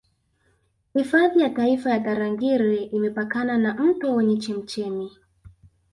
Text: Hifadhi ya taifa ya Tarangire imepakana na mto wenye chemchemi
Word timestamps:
Hifadhi 0.93 1.39
ya 1.41 1.49
taifa 1.49 1.89
ya 1.89 1.99
Tarangire 1.99 2.75
imepakana 2.83 3.57
na 3.57 3.73
mto 3.73 4.13
wenye 4.15 4.37
chemchemi 4.37 5.11